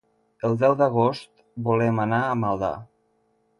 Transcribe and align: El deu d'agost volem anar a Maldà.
El 0.47 0.55
deu 0.63 0.73
d'agost 0.79 1.45
volem 1.69 2.03
anar 2.07 2.25
a 2.25 2.35
Maldà. 2.47 2.73